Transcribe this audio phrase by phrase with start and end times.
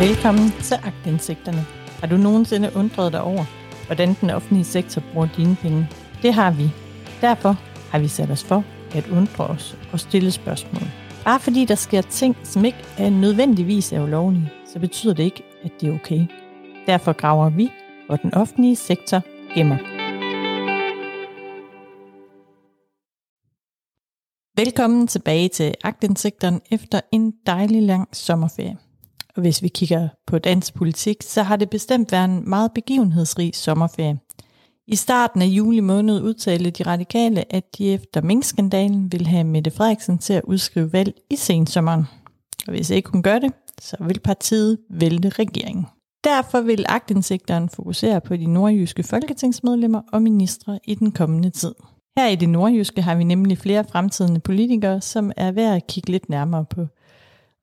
[0.00, 1.66] Velkommen til Agtindsigterne.
[2.00, 3.44] Har du nogensinde undret dig over,
[3.86, 5.88] hvordan den offentlige sektor bruger dine penge?
[6.22, 6.70] Det har vi.
[7.20, 7.56] Derfor
[7.90, 8.64] har vi sat os for
[8.94, 10.82] at undre os og stille spørgsmål.
[11.24, 15.42] Bare fordi der sker ting, som ikke er nødvendigvis er ulovlige, så betyder det ikke,
[15.64, 16.26] at det er okay.
[16.86, 17.70] Derfor graver vi,
[18.06, 19.22] hvor den offentlige sektor
[19.54, 19.76] gemmer.
[24.56, 28.76] Velkommen tilbage til Agtindsigterne efter en dejlig lang sommerferie.
[29.36, 33.54] Og hvis vi kigger på dansk politik, så har det bestemt været en meget begivenhedsrig
[33.54, 34.18] sommerferie.
[34.86, 39.70] I starten af juli måned udtalte de radikale, at de efter minkskandalen ville have Mette
[39.70, 42.04] Frederiksen til at udskrive valg i sensommeren.
[42.66, 45.86] Og hvis ikke hun gør det, så vil partiet vælte regeringen.
[46.24, 51.74] Derfor vil agtindsigteren fokusere på de nordjyske folketingsmedlemmer og ministre i den kommende tid.
[52.16, 56.10] Her i det nordjyske har vi nemlig flere fremtidende politikere, som er værd at kigge
[56.10, 56.86] lidt nærmere på.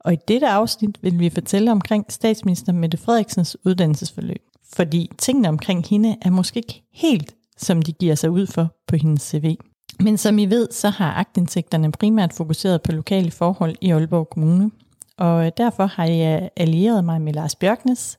[0.07, 4.41] Og i dette afsnit vil vi fortælle omkring statsminister Mette Frederiksens uddannelsesforløb.
[4.73, 8.95] Fordi tingene omkring hende er måske ikke helt, som de giver sig ud for på
[8.95, 9.55] hendes CV.
[9.99, 14.71] Men som I ved, så har agtindsigterne primært fokuseret på lokale forhold i Aalborg Kommune.
[15.17, 18.17] Og øh, derfor har jeg allieret mig med Lars Bjørknes,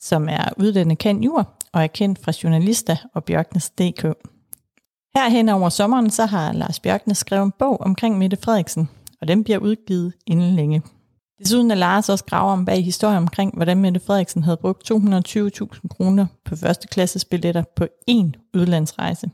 [0.00, 4.02] som er uddannet kendt jur og er kendt fra journalister og Bjørknes.dk.
[5.16, 8.88] Herhen over sommeren, så har Lars Bjørknes skrevet en bog omkring Mette Frederiksen,
[9.20, 10.82] og den bliver udgivet inden længe.
[11.42, 15.88] Desuden er Lars også graver om bag historien omkring, hvordan Mette Frederiksen havde brugt 220.000
[15.88, 19.30] kroner på førsteklasses billetter på én udlandsrejse.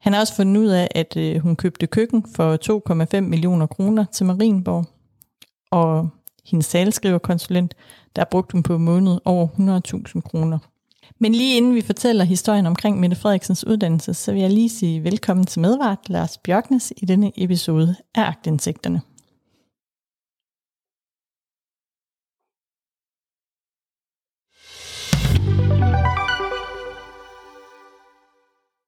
[0.00, 2.56] Han har også fundet ud af, at øh, hun købte køkken for
[3.14, 4.84] 2,5 millioner kroner til Marienborg,
[5.70, 6.08] og
[6.46, 7.74] hendes salskriverkonsulent,
[8.16, 9.46] der brugte hun på måned over
[10.16, 10.58] 100.000 kroner.
[11.18, 15.04] Men lige inden vi fortæller historien omkring Mette Frederiksens uddannelse, så vil jeg lige sige
[15.04, 19.00] velkommen til medvært Lars Bjørknes i denne episode af Agtindsigterne.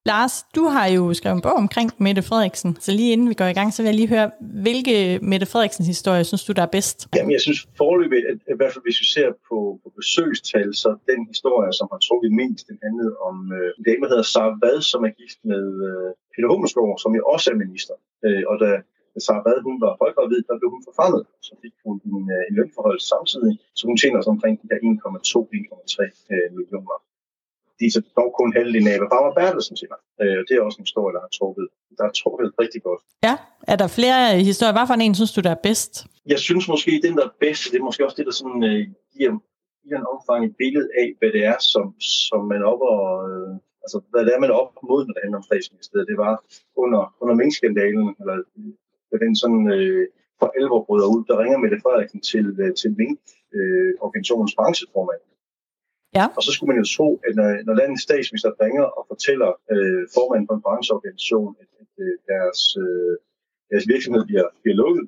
[0.06, 3.48] Lars, du har jo skrevet en bog omkring Mette Frederiksen, så lige inden vi går
[3.50, 4.30] i gang, så vil jeg lige høre,
[4.66, 4.94] hvilke
[5.30, 6.98] Mette Frederiksens historie synes du, der er bedst?
[7.16, 10.88] Jamen, jeg synes forløbet, at, i hvert fald hvis vi ser på, på besøgstal, så
[11.10, 14.54] den historie, som har trukket mest, den handlede om øh, en dame, der hedder Sara
[14.62, 17.96] Vad, som er gift med øh, Peter Hummelsgaard, som jo også er minister.
[18.26, 18.70] Øh, og da
[19.26, 22.54] Sara Vad, hun var højgravid, der blev hun forfremmet, så fik hun en, øh, en
[22.58, 26.96] lønforhold samtidig, så hun tjener så omkring de her 1,2-1,3 øh, millioner
[27.78, 29.96] de er så dog kun halvdelen af, hvad Barbara Bertelsen siger.
[30.22, 31.66] Øh, det er også en historie, der har trukket,
[31.98, 33.02] der har trukket rigtig godt.
[33.26, 33.34] Ja,
[33.72, 34.74] er der flere historier?
[34.76, 35.92] Hvad for en synes du, der er bedst?
[36.32, 38.82] Jeg synes måske, den der er bedst, det er måske også det, der sådan, øh,
[39.14, 39.32] giver,
[39.84, 41.84] giver en omfang et billede af, hvad det er, som,
[42.30, 43.52] som man op og, øh,
[43.84, 46.10] altså, hvad det er, man op mod, når det handler om statsministeriet.
[46.12, 46.34] Det var
[46.82, 48.36] under, under minkskandalen, eller
[49.12, 50.04] øh, den sådan øh,
[50.40, 55.22] for alvor bryder ud, der ringer Mette Frederiksen til, øh, til Mink-organisationens øh, brancheformand
[56.14, 56.26] Ja.
[56.36, 60.02] Og så skulle man jo tro, at når, når landets statsminister ringer og fortæller øh,
[60.14, 63.14] formanden på en brancheorganisation, at, at øh, deres, øh,
[63.70, 65.04] deres virksomhed bliver, bliver lukket,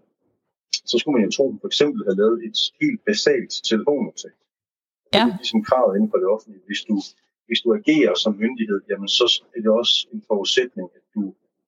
[0.91, 4.35] så skulle man jo tro, at for eksempel have lavet et helt basalt telefonoptag.
[5.15, 5.25] Ja.
[5.25, 6.63] Det er ligesom kravet inden for det offentlige.
[6.69, 6.97] Hvis du,
[7.49, 11.23] hvis du agerer som myndighed, jamen så er det også en forudsætning, at du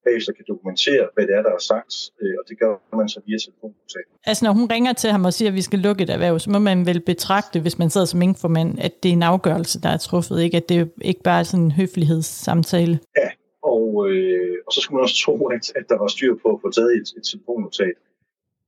[0.04, 3.20] bagefter kan dokumentere, hvad det er, der er sagt, øh, og det gør man så
[3.26, 4.02] via telefonportal.
[4.26, 6.50] Altså når hun ringer til ham og siger, at vi skal lukke et erhverv, så
[6.50, 9.88] må man vel betragte, hvis man sidder som minkformand, at det er en afgørelse, der
[9.88, 10.56] er truffet, ikke?
[10.56, 12.98] at det er ikke bare sådan en høflighedssamtale.
[13.16, 13.28] Ja,
[13.62, 16.58] og, øh, og så skulle man også tro, at, at der var styr på at
[16.62, 17.96] få taget et, et telefonnotat.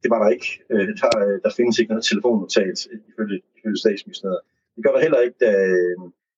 [0.03, 0.49] Det var der ikke.
[0.71, 2.77] Øh, der, der findes ikke noget telefonnotat
[3.09, 4.41] ifølge, ifølge statsministeriet.
[4.77, 5.51] Det gør der heller ikke, da,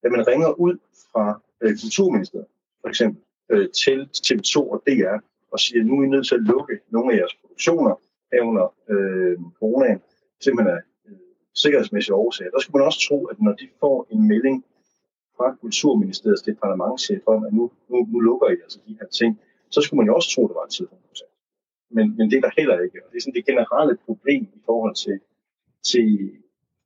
[0.03, 0.75] da man ringer ud
[1.13, 2.47] fra øh, kulturministeriet,
[2.83, 3.21] for eksempel
[3.53, 5.19] øh, til TV2 og DR
[5.53, 7.95] og siger, at nu er I nødt til at lukke nogle af jeres produktioner
[8.33, 10.01] herunder øh, coronaen,
[10.45, 11.19] simpelthen af øh,
[11.55, 12.51] sikkerhedsmæssige årsager.
[12.51, 14.65] Der skulle man også tro, at når de får en melding
[15.37, 19.41] fra Kulturministeriets departementchef om, at nu, nu, nu lukker I altså de her ting,
[19.71, 21.07] så skulle man jo også tro, at det var en tidspunkt.
[21.91, 22.99] Men, men det er der heller ikke.
[23.05, 25.16] Og det er sådan det generelle problem i forhold til,
[25.91, 26.07] til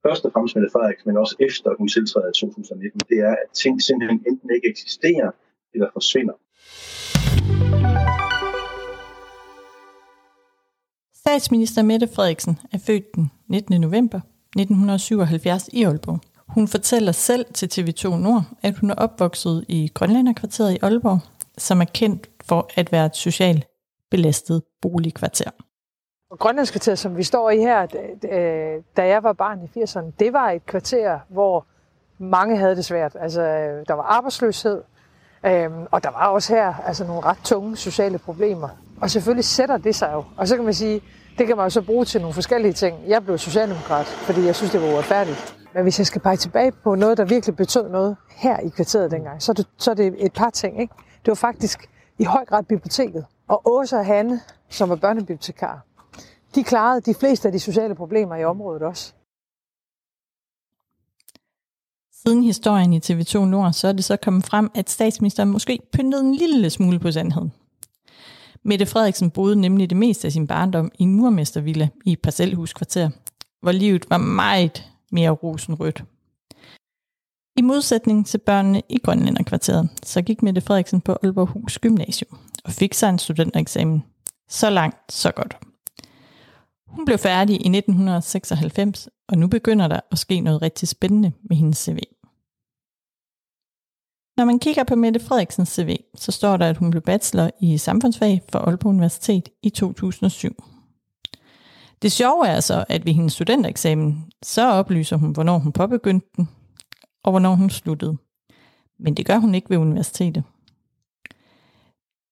[0.05, 3.49] først og fremmest Mette Frederiksen, men også efter hun tiltræder i 2019, det er, at
[3.63, 5.31] ting simpelthen enten ikke eksisterer,
[5.73, 6.33] eller forsvinder.
[11.31, 13.81] Statsminister Mette Frederiksen er født den 19.
[13.81, 16.19] november 1977 i Aalborg.
[16.47, 21.19] Hun fortæller selv til TV2 Nord, at hun er opvokset i Grønlanderkvarteret i Aalborg,
[21.57, 23.67] som er kendt for at være et socialt
[24.09, 25.49] belastet boligkvarter.
[26.39, 27.81] Grønlandskvarteret, som vi står i her,
[28.31, 31.65] øh, da jeg var barn i 80'erne, det var et kvarter, hvor
[32.17, 33.17] mange havde det svært.
[33.19, 34.81] Altså, øh, der var arbejdsløshed,
[35.45, 38.69] øhm, og der var også her altså, nogle ret tunge sociale problemer.
[39.01, 40.23] Og selvfølgelig sætter det sig jo.
[40.37, 41.01] Og så kan man sige,
[41.37, 42.97] det kan man jo så bruge til nogle forskellige ting.
[43.07, 45.57] Jeg blev socialdemokrat, fordi jeg synes, det var uretfærdigt.
[45.73, 49.11] Men hvis jeg skal pege tilbage på noget, der virkelig betød noget her i kvarteret
[49.11, 50.81] dengang, så er det, så er det et par ting.
[50.81, 50.93] Ikke?
[51.25, 51.89] Det var faktisk
[52.19, 53.25] i høj grad biblioteket.
[53.47, 55.85] Og Åsa og Hanne, som var børnebibliotekar,
[56.55, 59.13] de klarede de fleste af de sociale problemer i området også.
[62.25, 66.23] Siden historien i TV2 Nord, så er det så kommet frem, at statsministeren måske pyntede
[66.23, 67.53] en lille smule på sandheden.
[68.63, 73.09] Mette Frederiksen boede nemlig det meste af sin barndom i en murmestervilla i et parcelhuskvarter,
[73.61, 76.03] hvor livet var meget mere rosenrødt.
[77.57, 82.93] I modsætning til børnene i Grønlænderkvarteret, så gik Mette Frederiksen på Aalborghus Gymnasium og fik
[82.93, 84.03] sig en studentereksamen.
[84.49, 85.57] Så langt, så godt.
[86.87, 91.57] Hun blev færdig i 1996, og nu begynder der at ske noget rigtig spændende med
[91.57, 91.97] hendes CV.
[94.41, 97.77] Når man kigger på Mette Frederiksens CV, så står der, at hun blev bachelor i
[97.77, 100.63] samfundsfag for Aalborg Universitet i 2007.
[102.01, 106.49] Det sjove er så, at ved hendes studentereksamen, så oplyser hun, hvornår hun påbegyndte den,
[107.23, 108.17] og hvornår hun sluttede.
[108.99, 110.43] Men det gør hun ikke ved universitetet.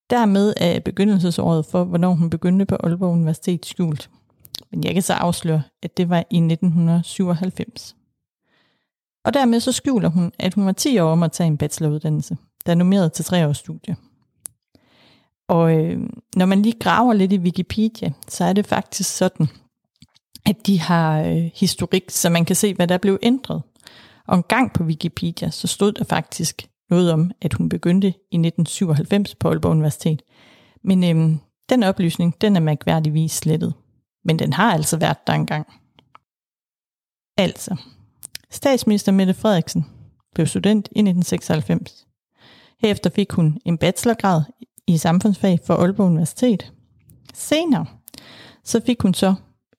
[0.10, 4.10] Dermed er begyndelsesåret for, hvornår hun begyndte på Aalborg Universitet skjult.
[4.72, 7.96] Men jeg kan så afsløre, at det var i 1997.
[9.30, 12.38] Og dermed så skjuler hun, at hun var 10 år om at tage en bacheloruddannelse,
[12.66, 13.96] der er nummeret til tre års studie.
[15.50, 16.00] Og øh,
[16.36, 19.48] når man lige graver lidt i Wikipedia, så er det faktisk sådan,
[20.46, 23.62] at de har øh, historik, så man kan se, hvad der blev ændret.
[24.28, 28.38] Og en gang på Wikipedia, så stod der faktisk noget om, at hun begyndte i
[28.38, 30.22] 1997 på Aalborg Universitet.
[30.84, 31.38] Men øh,
[31.70, 33.74] den oplysning, den er mærkværdigvis slettet.
[34.26, 35.68] Men den har altså været der engang.
[37.38, 37.76] Altså,
[38.51, 39.86] statsminister Mette Frederiksen
[40.36, 42.07] blev student i 1996.
[42.80, 44.42] Herefter fik hun en bachelorgrad
[44.88, 46.74] i samfundsfag for Aalborg Universitet.
[47.34, 47.86] Senere
[48.63, 49.36] så fik hun så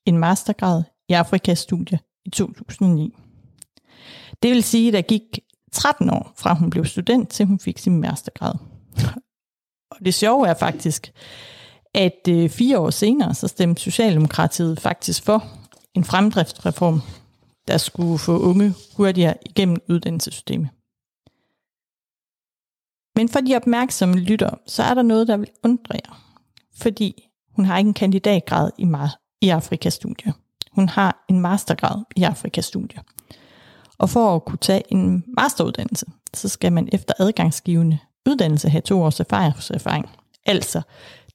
[0.07, 3.17] en mastergrad i Afrikas studie i 2009.
[4.43, 5.23] Det vil sige, at der gik
[5.73, 8.55] 13 år fra hun blev student til hun fik sin mastergrad.
[9.91, 11.13] Og det sjove er faktisk,
[11.95, 15.45] at øh, fire år senere, så stemte Socialdemokratiet faktisk for
[15.95, 17.01] en fremdriftsreform,
[17.71, 20.69] der skulle få unge hurtigere igennem uddannelsessystemet.
[23.17, 26.37] Men for de opmærksomme lyttere, så er der noget, der vil undre jer.
[26.77, 28.87] Fordi hun har ikke en kandidatgrad i,
[29.41, 30.33] i Afrikastudie.
[30.73, 33.01] Hun har en mastergrad i Afrikastudie.
[33.99, 39.03] Og for at kunne tage en masteruddannelse, så skal man efter adgangsgivende uddannelse have to
[39.03, 40.11] års erfaring.
[40.47, 40.83] Altså,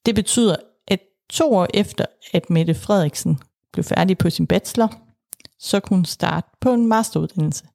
[0.06, 0.56] det betyder,
[0.88, 1.00] at
[1.30, 3.40] to år efter, at Mette Frederiksen
[3.74, 5.05] blev færdig på sin bachelor,
[5.60, 7.66] så kunne hun starte på en masteruddannelse.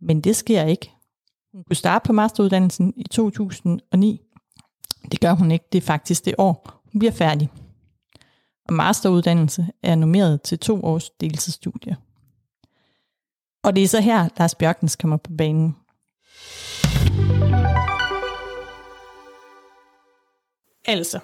[0.00, 0.92] Men det sker ikke.
[1.52, 4.20] Hun kunne starte på masteruddannelsen i 2009.
[5.10, 5.64] Det gør hun ikke.
[5.72, 7.50] Det er faktisk det år, hun bliver færdig.
[8.68, 11.96] Og masteruddannelse er nummeret til to års deltidsstudie.
[13.62, 15.76] Og det er så her, Lars Bjørkens kommer på banen.
[20.84, 21.20] Altså,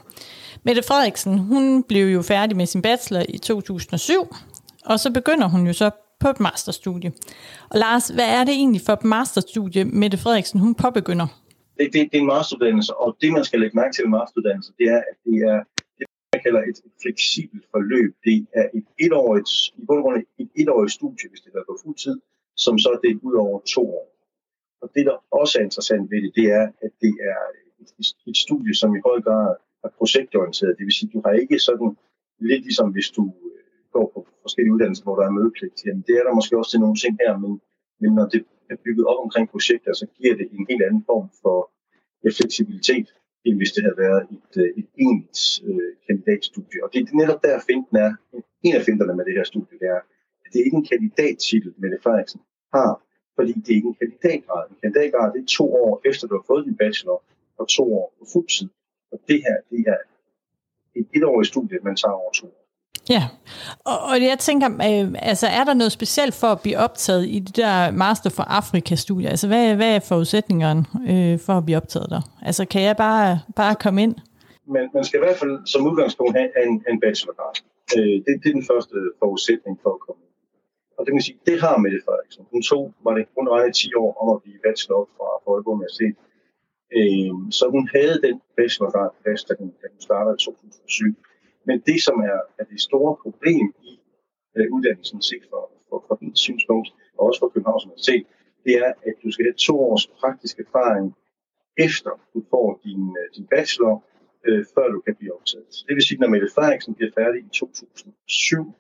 [0.63, 4.35] Mette Frederiksen, hun blev jo færdig med sin bachelor i 2007,
[4.87, 5.91] og så begynder hun jo så
[6.21, 7.13] på et masterstudie.
[7.71, 11.27] Og Lars, hvad er det egentlig for et masterstudie, Mette Frederiksen, hun påbegynder?
[11.79, 14.73] Det, det, det er en masteruddannelse, og det man skal lægge mærke til med masteruddannelse,
[14.79, 15.59] det er, at det er
[15.99, 18.13] det, man kalder et fleksibelt forløb.
[18.25, 19.51] Det er et etårigt,
[19.81, 22.17] i bund og grund et etårigt studie, hvis det er på fuld tid,
[22.65, 24.07] som så er det ud over to år.
[24.83, 27.41] Og det, der også er interessant ved det, det er, at det er
[27.83, 27.91] et,
[28.31, 30.77] et studie, som i høj grad er projektorienteret.
[30.79, 31.97] Det vil sige, du har ikke sådan,
[32.41, 33.23] lidt ligesom hvis du
[33.95, 35.77] går på forskellige uddannelser, hvor der er mødepligt.
[35.87, 37.53] Jamen, det er der måske også til nogle ting her, men,
[38.01, 38.41] men når det
[38.73, 41.59] er bygget op omkring projekter, så giver det en helt anden form for
[42.37, 43.09] fleksibilitet,
[43.47, 46.79] end hvis det havde været et, øh, et enigt øh, kandidatstudie.
[46.85, 48.13] Og det er netop der, finten er.
[48.67, 50.01] En af finterne med det her studie, det er,
[50.45, 52.41] at det er ikke en kandidattitel, Mette Frederiksen
[52.75, 52.93] har,
[53.37, 54.63] fordi det er ikke en kandidatgrad.
[54.71, 57.19] En kandidatgrad det er to år efter, du har fået din bachelor,
[57.61, 58.69] og to år på fuld tid.
[59.13, 60.01] Og det her, det er
[60.99, 62.60] et etårigt studie, man tager over to år.
[63.09, 63.29] Ja,
[63.85, 67.39] og, og jeg tænker, øh, altså er der noget specielt for at blive optaget i
[67.39, 69.31] de der Master for Afrika-studier?
[69.31, 72.23] Altså hvad, hvad er forudsætningerne øh, for at blive optaget der?
[72.43, 74.15] Altså kan jeg bare, bare komme ind?
[74.67, 77.55] Man, man skal i hvert fald som udgangspunkt have en, en bachelorgrad.
[77.97, 80.35] Øh, det, det er den første forudsætning for at komme ind.
[80.99, 82.43] Og det kan sige, det har Mette Frederiksen.
[82.53, 86.17] Hun tog, var det hun regnede 10 år om at blive bachelor fra Aalborg Universitet.
[86.99, 91.30] Øh, så hun havde den bachelorgrad fast, da hun, da hun startede i 2007.
[91.71, 93.93] Men det, som er, er det store problem i
[94.57, 98.25] uh, uddannelsen, set for, for, for den synspunkt, og også for Københavns Universitet,
[98.65, 101.07] det er, at du skal have to års praktisk erfaring
[101.87, 103.95] efter du får din, uh, din bachelor,
[104.47, 105.67] øh, før du kan blive optaget.
[105.71, 108.75] Så det vil sige, at når Mette Frederiksen bliver færdig i 2007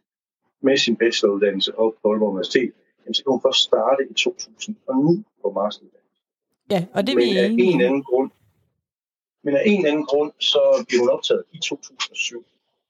[0.63, 5.25] med sin bacheloruddannelse op på Aalborg Universitet, jamen, så kan hun først starte i 2009
[5.43, 6.17] på masteruddannelse.
[6.75, 8.31] Ja, og det men vil af jeg en eller anden grund,
[9.45, 12.45] men af en eller anden grund, så bliver hun optaget i 2007.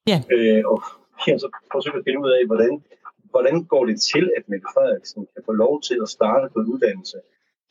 [0.07, 0.19] Ja.
[0.35, 0.79] Øh, og
[1.27, 2.85] jeg så forsøgt at finde ud af, hvordan,
[3.31, 6.67] hvordan går det til, at Mette Frederiksen kan få lov til at starte på en
[6.67, 7.19] uddannelse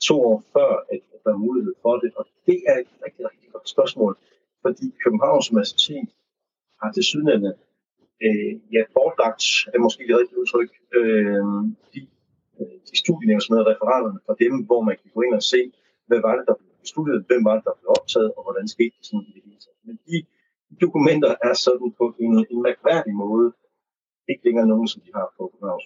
[0.07, 2.11] to år før, at, der er mulighed for det.
[2.19, 4.17] Og det er et rigtig, rigtig godt spørgsmål,
[4.61, 6.09] fordi Københavns Universitet
[6.81, 7.53] har til sydlandet
[8.25, 11.99] øh, ja, bortlagt, er måske et rigtigt udtryk, øh, de,
[12.59, 15.61] øh, de studienævnsmøder referaterne fra dem, hvor man kan gå ind og se,
[16.07, 18.93] hvad var det, der blev besluttet, hvem var det, der blev optaget, og hvordan skete
[18.97, 19.79] det sådan i det hele taget.
[19.87, 20.17] Men de
[20.81, 23.47] dokumenter er sådan på en, en mærkværdig måde
[24.31, 25.83] ikke længere nogen, som de har på Københavns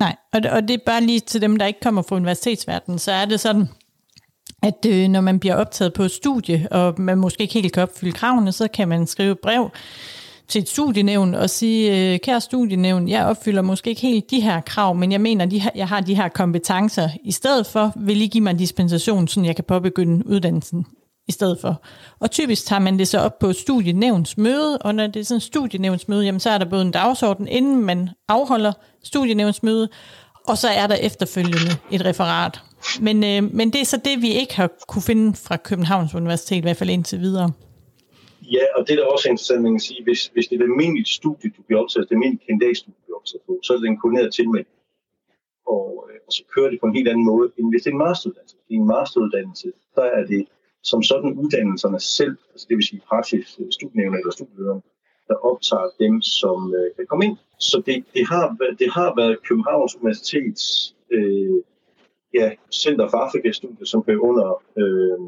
[0.00, 2.98] Nej, og det, og det er bare lige til dem, der ikke kommer fra universitetsverdenen,
[2.98, 3.66] så er det sådan,
[4.62, 7.82] at øh, når man bliver optaget på et studie, og man måske ikke helt kan
[7.82, 9.70] opfylde kravene, så kan man skrive et brev
[10.48, 14.60] til et studienævn og sige, øh, kære studienævn, jeg opfylder måske ikke helt de her
[14.60, 17.08] krav, men jeg mener, de her, jeg har de her kompetencer.
[17.24, 20.86] I stedet for vil I give mig en dispensation, så jeg kan påbegynde uddannelsen
[21.30, 21.82] i stedet for.
[22.20, 25.42] Og typisk tager man det så op på studienævnsmøde, og når det er sådan et
[25.42, 28.72] studienævnsmøde, jamen så er der både en dagsorden, inden man afholder
[29.04, 29.88] studienævnsmøde,
[30.48, 32.60] og så er der efterfølgende et referat.
[33.00, 36.56] Men, øh, men det er så det, vi ikke har kunne finde fra Københavns Universitet,
[36.56, 37.50] i hvert fald indtil videre.
[38.56, 40.68] Ja, og det er da også interessant, man kan sige, hvis, hvis det er et
[40.70, 43.86] almindeligt studie, du bliver optaget, det almindelige kandidatstudie, du bliver optaget på, så er det
[43.86, 44.76] en koordineret tilmelding.
[45.76, 47.96] Og, øh, og så kører det på en helt anden måde, end hvis det er
[47.98, 48.56] en masteruddannelse.
[48.72, 49.68] I en masteruddannelse,
[49.98, 50.42] der er det
[50.82, 54.80] som sådan uddannelserne selv, altså det vil sige praksis, øh, studienævner eller studieledere,
[55.28, 57.36] der optager dem, som øh, kan komme ind.
[57.58, 61.58] Så det, det, har, det har været Københavns Universitets øh,
[62.34, 64.48] ja, Center for Afrikastudier, som hører under
[64.80, 65.20] øh,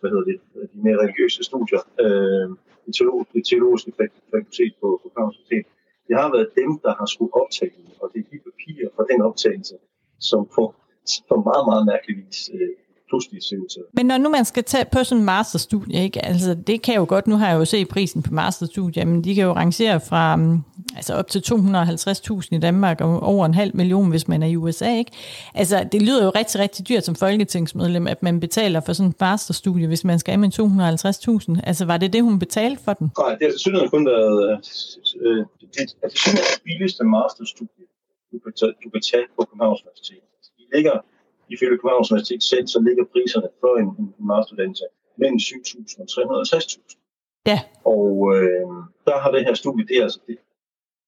[0.00, 0.36] hvad hedder det,
[0.72, 2.46] de mere religiøse studier, øh,
[2.86, 5.66] det, teolog, det teologiske fakultet på, på Københavns Universitet.
[6.08, 9.20] Det har været dem, der har skulle optage og det er de papirer fra den
[9.28, 9.76] optagelse,
[10.28, 10.62] som på,
[11.28, 12.74] på meget, meget mærkelig vis øh,
[13.10, 13.82] pludselig se ud til.
[13.92, 16.24] Men når nu man skal tage på sådan en masterstudie, ikke?
[16.24, 19.34] Altså, det kan jo godt, nu har jeg jo set prisen på masterstudier, men de
[19.34, 20.58] kan jo rangere fra mm,
[20.96, 24.56] altså op til 250.000 i Danmark og over en halv million, hvis man er i
[24.56, 24.96] USA.
[24.96, 25.12] Ikke?
[25.54, 29.14] Altså, det lyder jo rigtig, rigtig dyrt som folketingsmedlem, at man betaler for sådan en
[29.20, 30.48] masterstudie, hvis man skal af med
[31.58, 31.68] 250.000.
[31.68, 33.10] Altså, var det det, hun betalte for den?
[33.18, 37.86] Nej, det har selvfølgelig kun været øh, det, det, altså, det billigste masterstudie,
[38.32, 40.22] du kan, tage, du kan tage på Københavns Universitet.
[40.58, 40.92] De ligger
[41.54, 44.84] ifølge Københavns Universitet selv, så ligger priserne for en, en masteruddannelse
[45.20, 47.00] mellem 7.000 og 360.000.
[47.50, 47.58] Ja.
[47.96, 48.66] Og øh,
[49.08, 50.36] der har det her studie, det er altså det,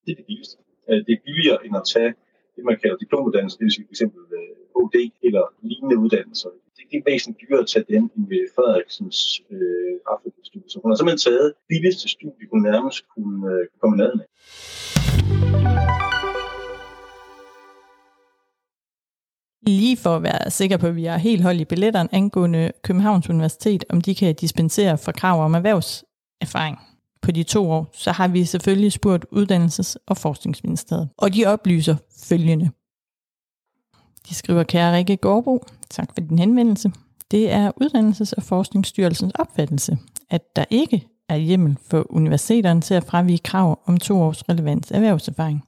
[0.04, 0.56] det, er det billigste.
[0.88, 2.12] Øh, det er billigere end at tage
[2.56, 4.02] det, man kalder diplomuddannelse, det vil sige f.eks.
[4.02, 4.52] Øh,
[5.22, 6.50] eller lignende uddannelser.
[6.76, 10.70] Det, det er væsentligt dyrere at tage dem end ved Frederiksens øh, Afrika-studie.
[10.70, 14.26] Så hun har simpelthen taget billigste studie, hun nærmest kunne øh, komme ned med.
[19.66, 23.30] Lige for at være sikker på, at vi har helt hold i billetterne angående Københavns
[23.30, 26.78] Universitet, om de kan dispensere fra krav om erhvervserfaring
[27.22, 31.08] på de to år, så har vi selvfølgelig spurgt Uddannelses- og Forskningsministeriet.
[31.18, 32.70] Og de oplyser følgende.
[34.28, 36.92] De skriver, kære Rikke Gårdbo, tak for din henvendelse.
[37.30, 39.98] Det er Uddannelses- og Forskningsstyrelsens opfattelse,
[40.30, 44.90] at der ikke er hjemmel for universiteterne til at fravige krav om to års relevans
[44.90, 45.64] erhvervserfaring.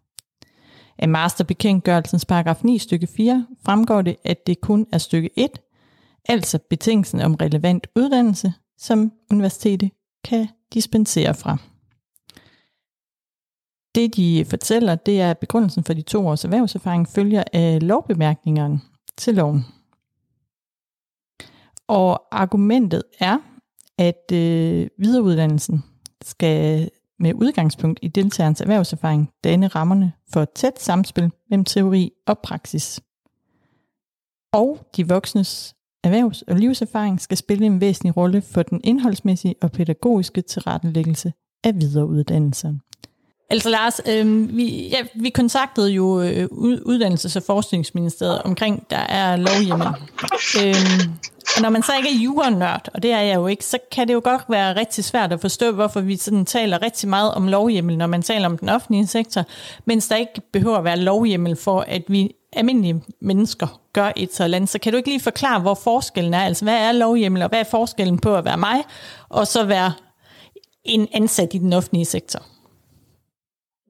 [0.98, 5.50] Af masterbekendtgørelsens paragraf 9 stykke 4 fremgår det, at det kun er stykke 1,
[6.28, 9.90] altså betingelsen om relevant uddannelse, som universitetet
[10.24, 11.56] kan dispensere fra.
[13.94, 18.80] Det de fortæller, det er, at begrundelsen for de to års erhvervserfaring følger af lovbemærkningerne
[19.16, 19.64] til loven.
[21.88, 23.38] Og argumentet er,
[23.98, 25.84] at øh, videreuddannelsen
[26.22, 32.38] skal med udgangspunkt i deltagerens erhvervserfaring danne rammerne for et tæt samspil mellem teori og
[32.38, 33.00] praksis.
[34.52, 39.72] Og de voksnes erhvervs- og livserfaring skal spille en væsentlig rolle for den indholdsmæssige og
[39.72, 41.32] pædagogiske tilrettelæggelse
[41.64, 42.80] af videreuddannelsen.
[43.50, 46.48] Altså Lars, øh, vi, ja, vi kontaktede jo øh,
[46.86, 49.86] Uddannelses- og Forskningsministeriet omkring, der er lovhjemmel.
[50.64, 51.08] Øh,
[51.56, 54.08] og når man så ikke er jurernørd, og det er jeg jo ikke, så kan
[54.08, 57.48] det jo godt være rigtig svært at forstå, hvorfor vi sådan taler rigtig meget om
[57.48, 59.42] lovhjemmel, når man taler om den offentlige sektor,
[59.84, 64.62] mens der ikke behøver at være lovhjemmel for, at vi almindelige mennesker gør et så.
[64.66, 66.40] Så kan du ikke lige forklare, hvor forskellen er?
[66.40, 68.78] Altså, hvad er lovhjemmel, og hvad er forskellen på at være mig,
[69.28, 69.92] og så være
[70.84, 72.40] en ansat i den offentlige sektor?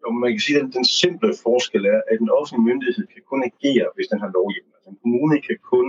[0.02, 3.40] Jo, man kan sige, at den simple forskel er, at en offentlig myndighed kan kun
[3.50, 4.72] agere, hvis den har lovhjemmel.
[4.76, 5.86] Altså, en kommune kan kun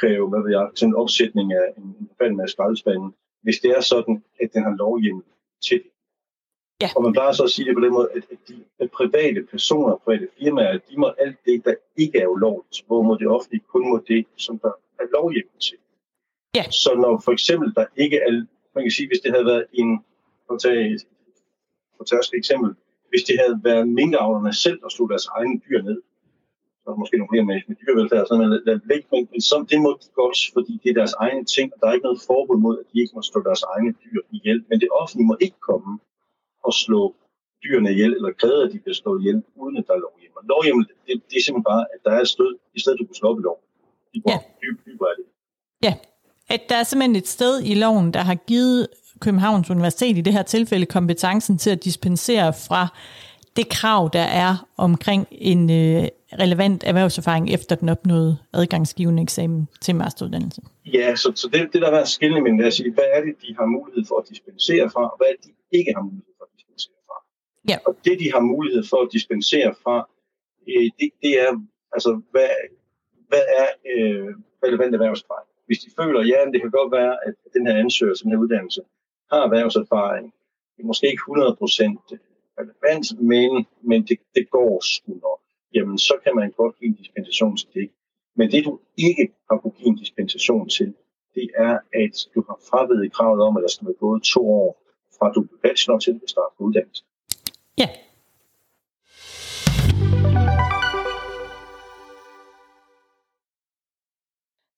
[0.00, 2.08] kræve, hvad ved jeg, til en opsætning af en,
[2.40, 3.06] en skraldespande,
[3.42, 5.24] hvis det er sådan, at den har lovhjemmel
[5.66, 5.90] til det.
[6.82, 6.88] Ja.
[6.96, 9.40] Og man plejer så at sige det på den måde, at, at, de, at private
[9.50, 13.90] personer, private firmaer, de må alt det, der ikke er ulovligt, hvorimod det offentlige kun
[13.90, 15.78] må det, som der er lovhjemmel til.
[16.56, 16.64] Ja.
[16.70, 18.30] Så når for eksempel der ikke er,
[18.74, 20.04] man kan sige, hvis det havde været en,
[20.46, 21.02] for at tage et,
[22.00, 22.70] et eksempel,
[23.08, 26.02] hvis det havde været minkavlerne selv, der stod deres egne dyr ned,
[26.90, 29.78] der måske nogle flere med, med dyrevelfærd og sådan lad væk, men, men så, det
[29.84, 32.58] må de godt, fordi det er deres egne ting, og der er ikke noget forbud
[32.66, 34.58] mod, at de ikke må slå deres egne dyr ihjel.
[34.68, 35.92] Men det offentlige må ikke komme
[36.66, 37.02] og slå
[37.64, 40.42] dyrene ihjel, eller kræve, at de bliver slået ihjel, uden at der er lovhjemmel.
[40.52, 43.20] Lovhjemmel, det, det er simpelthen bare, at der er et stød, i stedet du kunne
[43.20, 43.58] slå op i lov.
[44.12, 44.38] De Ja.
[44.62, 45.26] dyb, dyb er det.
[45.86, 45.94] Ja,
[46.54, 48.88] at der er simpelthen et sted i loven, der har givet
[49.20, 52.88] Københavns Universitet i det her tilfælde kompetencen til at dispensere fra
[53.56, 59.94] det krav, der er omkring en øh, relevant erhvervserfaring efter den opnåede adgangsgivende eksamen til
[59.94, 60.62] masteruddannelse.
[60.86, 63.66] Ja, så, så det, det der er skillende mellem sige, hvad er det, de har
[63.66, 66.52] mulighed for at dispensere fra, og hvad er det, de ikke har mulighed for at
[66.56, 67.16] dispensere fra.
[67.70, 67.76] Ja.
[67.86, 69.96] Og det, de har mulighed for at dispensere fra,
[70.68, 71.52] øh, det, det er,
[71.92, 72.48] altså, hvad,
[73.28, 74.28] hvad er øh,
[74.64, 75.48] relevant erhvervserfaring?
[75.66, 78.38] Hvis de føler, ja, det kan godt være, at den her ansøger til den her
[78.44, 78.80] uddannelse
[79.32, 80.26] har erhvervserfaring,
[80.78, 82.29] er måske ikke 100%
[82.60, 85.40] relevant, men, men det, det går sgu nok.
[85.74, 87.90] Jamen, så kan man godt give en dispensation til det.
[88.36, 90.94] Men det, du ikke har kunnet give en dispensation til,
[91.34, 94.70] det er, at du har fravedet kravet om, at der skal være gået to år
[95.18, 97.04] fra du bliver bachelor til du starter på uddannelse.
[97.78, 97.88] Ja.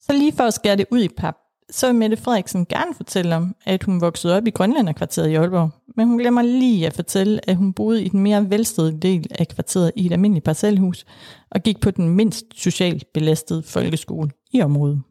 [0.01, 3.37] Så lige for at skære det ud i pap, så vil Mette Frederiksen gerne fortælle
[3.37, 5.71] om, at hun voksede op i Grønlanderkvarteret i Aalborg.
[5.97, 9.49] Men hun glemmer lige at fortælle, at hun boede i den mere velstede del af
[9.49, 11.05] kvarteret i et almindeligt parcelhus,
[11.51, 15.03] og gik på den mindst socialt belastede folkeskole i området.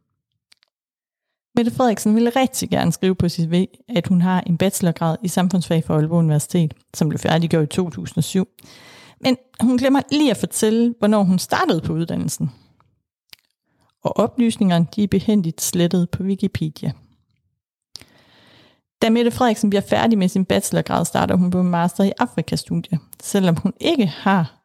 [1.56, 5.28] Mette Frederiksen ville rigtig gerne skrive på sit CV, at hun har en bachelorgrad i
[5.28, 8.48] samfundsfag fra Aalborg Universitet, som blev færdiggjort i 2007.
[9.22, 12.52] Men hun glemmer lige at fortælle, hvornår hun startede på uddannelsen.
[14.04, 16.92] Og oplysningerne de er behendigt slettet på Wikipedia.
[19.02, 23.00] Da Mette Frederiksen bliver færdig med sin bachelorgrad, starter hun på en master i Afrikastudie,
[23.22, 24.64] selvom hun ikke har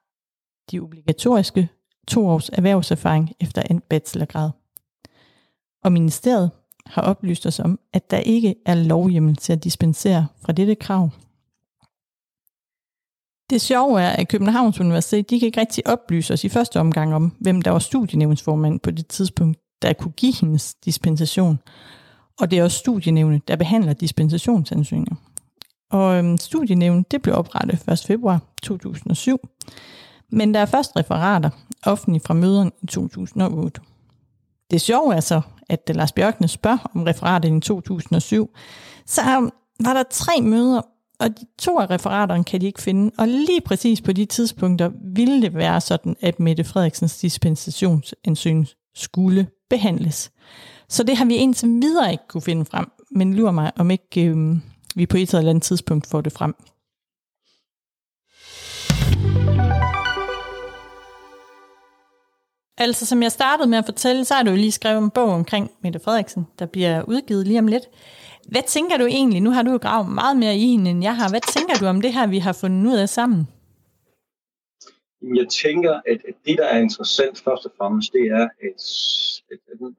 [0.71, 1.69] de obligatoriske
[2.09, 4.51] to års erhvervserfaring efter en bachelorgrad.
[5.85, 6.51] Og ministeriet
[6.87, 11.11] har oplyst os om, at der ikke er lovhjemmel til at dispensere fra dette krav.
[13.51, 17.15] Det sjove er, at Københavns Universitet de kan ikke rigtig oplyse os i første omgang
[17.15, 21.59] om, hvem der var studienævnsformand på det tidspunkt, der kunne give hendes dispensation.
[22.41, 25.15] Og det er også studienævnet, der behandler dispensationsansøgninger.
[25.91, 27.99] Og øhm, studienævnet det blev oprettet 1.
[28.07, 29.39] februar 2007,
[30.31, 31.51] men der er først referater
[31.87, 33.81] offentligt fra møderne i 2008.
[34.71, 38.51] Det sjove er så, at da Lars Bjørknes spørger om referatet i 2007,
[39.07, 39.23] så
[39.81, 40.83] var der tre møder,
[41.21, 43.13] og de to af referaterne kan de ikke finde.
[43.19, 49.47] Og lige præcis på de tidspunkter ville det være sådan, at Mette Frederiksens dispensationsansøgning skulle
[49.71, 50.31] behandles.
[50.89, 54.25] Så det har vi indtil videre ikke kunne finde frem, men lurer mig, om ikke
[54.25, 54.57] øh,
[54.95, 56.55] vi på et eller andet tidspunkt får det frem.
[62.79, 65.29] Altså, som jeg startede med at fortælle, så har du jo lige skrevet en bog
[65.29, 67.85] omkring Mette Frederiksen, der bliver udgivet lige om lidt.
[68.53, 69.41] Hvad tænker du egentlig?
[69.41, 71.29] Nu har du jo gravet meget mere i hende, end jeg har.
[71.31, 73.43] Hvad tænker du om det her, vi har fundet ud af sammen?
[75.41, 78.83] Jeg tænker, at det, der er interessant først og fremmest, det er, at,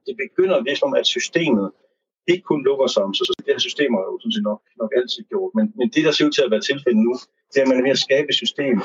[0.06, 1.66] det begynder ligesom, at systemet
[2.32, 3.26] ikke kun lukker sig om sig.
[3.26, 5.52] Så det her system har jo sådan set nok, nok altid gjort.
[5.58, 7.12] Men, men det, der ser ud til at være tilfældet nu,
[7.50, 8.76] det er, at man er ved at skabe et system,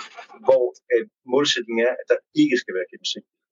[0.45, 0.63] hvor
[0.95, 3.42] at målsætningen er, at der ikke skal være gennemsigtighed.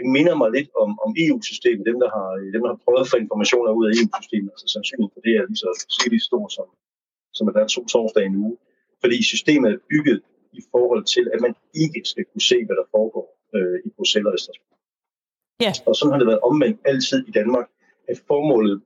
[0.00, 3.10] Det minder mig lidt om, om EU-systemet, dem der, har, dem, der har prøvet at
[3.12, 4.50] få informationer ud af EU-systemet.
[4.54, 5.70] Altså sandsynligheden for det er lige så
[6.12, 6.68] lige stor som,
[7.36, 8.56] som at der er to torsdage i en uge.
[9.02, 10.18] Fordi systemet er bygget
[10.60, 14.32] i forhold til, at man ikke skal kunne se, hvad der foregår øh, i Bruxelles
[14.36, 14.78] og Strasbourg.
[15.66, 15.72] Ja.
[15.88, 17.66] Og sådan har det været omvendt altid i Danmark,
[18.10, 18.76] at formålet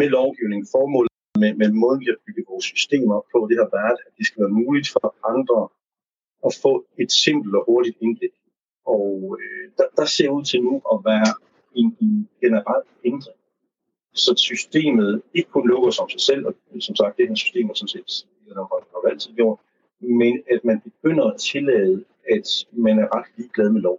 [0.00, 3.98] med lovgivning, formålet med, med måden, vi har bygget vores systemer på, det har været,
[4.06, 5.60] at det skal være muligt for andre
[6.46, 8.34] at få et simpelt og hurtigt indblik.
[8.96, 11.30] Og øh, der, der ser ud til nu at være
[11.80, 13.38] en, en generel ændring.
[14.14, 17.70] Så systemet ikke kun lukker sig om sig selv, og som sagt, det her system
[17.70, 19.58] er sådan set har, har altid gjort,
[20.00, 23.98] men at man begynder at tillade, at man er ret ligeglad med lov.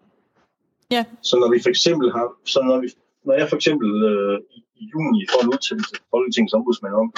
[0.92, 1.06] Ja.
[1.22, 2.88] Så når vi for eksempel har, så når, vi,
[3.28, 7.14] når jeg for eksempel øh, i, i juni får en udtalelse til Folketingets ombudsmand om,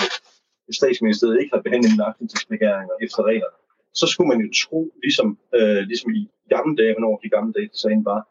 [0.68, 3.58] at statsministeriet ikke har behandlet aktivitetsbegæringer efter reglerne,
[3.94, 6.22] så skulle man jo tro, ligesom, øh, ligesom i
[6.56, 8.22] gamle dage, hvornår de gamle dage sagen var,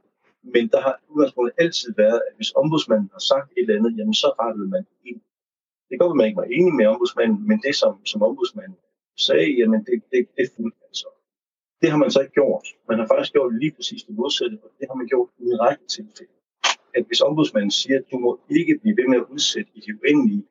[0.55, 4.17] men der har udgangspunktet altid været, at hvis ombudsmanden har sagt et eller andet, jamen
[4.23, 5.21] så rettede man ind.
[5.91, 8.79] Det går, at man ikke var enig med ombudsmanden, men det, som, som ombudsmanden
[9.27, 11.09] sagde, jamen det, det, det fulgte man så.
[11.81, 12.67] Det har man så ikke gjort.
[12.89, 15.61] Man har faktisk gjort lige præcis det modsatte, og det har man gjort i en
[15.65, 16.33] række tilfælde.
[16.97, 19.95] At hvis ombudsmanden siger, at du må ikke blive ved med at udsætte i det
[20.03, 20.45] uendelige,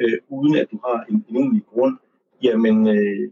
[0.00, 1.96] øh, uden at du har en, en egentlig grund,
[2.42, 3.30] jamen øh,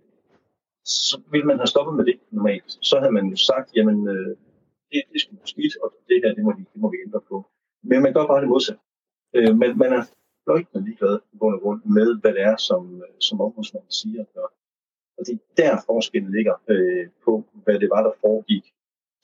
[0.85, 2.71] så ville man have stoppet med det normalt.
[2.89, 4.37] Så havde man jo sagt, jamen øh,
[4.91, 7.21] det, det skulle være skidt, og det her, det må, vi, det må vi ændre
[7.31, 7.37] på.
[7.83, 8.83] Men man gør bare det modsatte.
[9.37, 10.03] Øh, men man er
[10.45, 14.21] fløjtende ligeglad i bund og grund med, hvad det er, som, øh, som ombudsmanden siger
[14.21, 14.49] og gør.
[15.19, 17.33] Og det er der forskellen ligger øh, på,
[17.65, 18.65] hvad det var, der foregik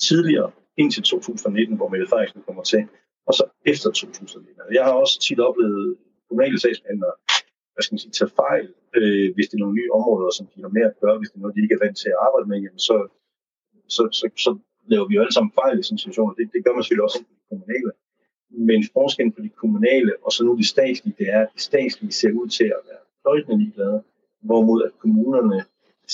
[0.09, 2.83] tidligere, indtil 2019, hvor Mette Frederiksen kommer til,
[3.29, 4.75] og så efter 2019.
[4.75, 5.96] Jeg har også tit oplevet
[6.29, 7.14] kommunale sagsbehandlere,
[7.81, 8.66] hvad skal man sige, tage fejl,
[8.99, 11.37] øh, hvis det er nogle nye områder, som de har mere at gøre, hvis det
[11.37, 12.97] er noget, de ikke er vant til at arbejde med, jamen så,
[13.97, 14.51] så, så, så
[14.93, 17.09] laver vi jo alle sammen fejl i sådan en situation, det, det gør man selvfølgelig
[17.09, 17.93] også i de kommunale.
[18.69, 22.12] Men forskellen på de kommunale og så nu de statslige, det er, at de statslige
[22.21, 23.99] ser ud til at være fløjtende ligeglade,
[24.49, 25.59] hvorimod at kommunerne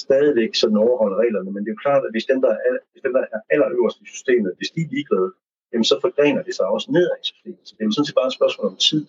[0.04, 1.50] stadigvæk sådan overholder reglerne.
[1.52, 3.98] Men det er jo klart, at hvis dem, der er, hvis dem, der er allerøverst
[4.04, 5.30] i systemet, hvis de er ligeglade,
[5.70, 7.62] jamen så forgrener det sig også nedad i systemet.
[7.66, 9.02] Så det er jo sådan set bare et spørgsmål om tid,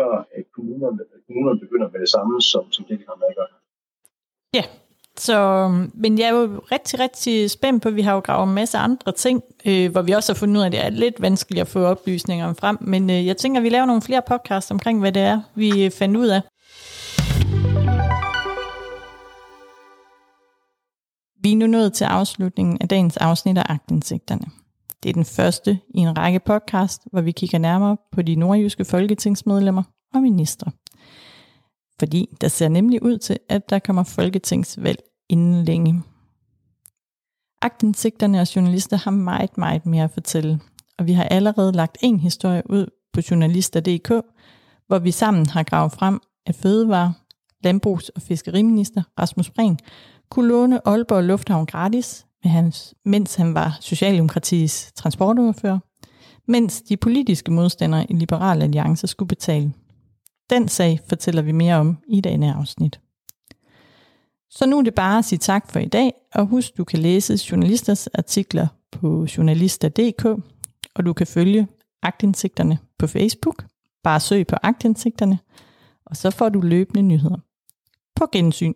[0.00, 3.26] før at kommunerne, at kommunerne begynder med det samme, som, som det, vi har med
[3.32, 3.52] at gøre.
[4.58, 4.64] Ja,
[5.26, 8.48] så, øhm, men jeg er jo rigtig, rigtig spændt på, at vi har jo gravet
[8.48, 10.90] en masse andre ting, øh, hvor vi også har fundet ud af, at det er
[10.90, 12.76] lidt vanskeligt at få oplysningerne frem.
[12.80, 15.84] Men øh, jeg tænker, at vi laver nogle flere podcasts omkring, hvad det er, vi
[15.84, 16.40] øh, fandt ud af.
[21.42, 24.46] Vi er nu nået til afslutningen af dagens afsnit af Agtindsigterne.
[25.02, 28.84] Det er den første i en række podcast, hvor vi kigger nærmere på de nordjyske
[28.84, 29.82] folketingsmedlemmer
[30.14, 30.70] og ministre.
[31.98, 36.02] Fordi der ser nemlig ud til, at der kommer folketingsvalg inden længe.
[37.62, 40.60] Agtindsigterne og journalister har meget, meget mere at fortælle,
[40.98, 44.08] og vi har allerede lagt en historie ud på journalister.dk,
[44.86, 47.14] hvor vi sammen har gravet frem, at fødevare,
[47.64, 49.78] landbrugs- og fiskeriminister Rasmus Breen
[50.30, 55.78] kunne låne Aalborg Lufthavn gratis, med hans, mens han var Socialdemokratiets transportoverfører,
[56.46, 59.72] mens de politiske modstandere i Liberal Alliance skulle betale.
[60.50, 63.00] Den sag fortæller vi mere om i denne afsnit.
[64.50, 66.98] Så nu er det bare at sige tak for i dag, og husk, du kan
[66.98, 70.24] læse journalisters artikler på journalister.dk,
[70.94, 71.68] og du kan følge
[72.02, 73.64] agtindsigterne på Facebook.
[74.02, 75.38] Bare søg på agtindsigterne,
[76.06, 77.38] og så får du løbende nyheder.
[78.16, 78.72] På gensyn.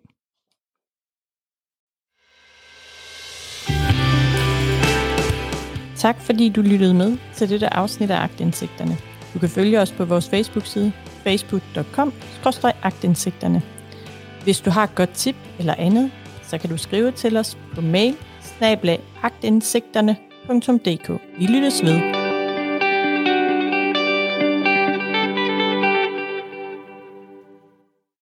[6.04, 8.96] Tak fordi du lyttede med til dette afsnit af Agtindsigterne.
[9.34, 10.92] Du kan følge os på vores Facebook-side
[11.26, 13.62] facebook.com-agtindsigterne.
[14.42, 16.10] Hvis du har et godt tip eller andet,
[16.42, 19.00] så kan du skrive til os på mail snablag
[21.38, 22.23] Vi lyttes ved.